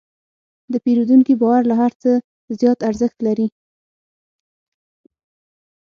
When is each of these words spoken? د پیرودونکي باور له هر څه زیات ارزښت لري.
د 0.71 0.73
پیرودونکي 0.83 1.33
باور 1.41 1.61
له 1.69 1.75
هر 1.81 1.91
څه 2.01 2.11
زیات 2.59 2.79
ارزښت 2.89 3.17
لري. 3.27 3.47